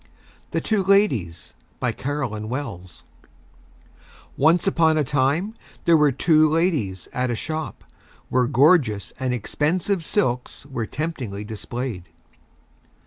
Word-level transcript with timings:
]THE 0.49 0.61
TWO 0.61 0.81
LADIES 0.83 1.53
BY 1.79 1.91
CAROLYN 1.91 2.49
WELLS 2.49 3.03
Once 4.35 4.67
on 4.67 4.97
a 4.97 5.03
Time 5.03 5.53
there 5.85 5.95
were 5.95 6.11
Two 6.11 6.49
Ladies 6.49 7.07
at 7.13 7.29
a 7.29 7.35
Shop 7.35 7.83
where 8.29 8.47
Gorgeous 8.47 9.13
and 9.19 9.31
Expensive 9.31 10.03
Silks 10.03 10.65
were 10.65 10.87
temptingly 10.87 11.43
displayed. 11.43 12.09